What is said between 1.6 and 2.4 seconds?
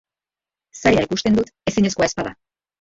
ezinezkoa ez bada.